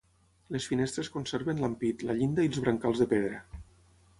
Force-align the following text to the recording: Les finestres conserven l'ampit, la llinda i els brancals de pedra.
Les 0.55 0.65
finestres 0.69 1.11
conserven 1.17 1.61
l'ampit, 1.65 2.07
la 2.11 2.15
llinda 2.21 2.47
i 2.47 2.51
els 2.53 2.63
brancals 2.65 3.03
de 3.05 3.09
pedra. 3.13 3.45